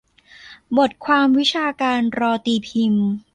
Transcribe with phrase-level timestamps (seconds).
[0.77, 3.05] บทความวิชาการรอตีพิมพ์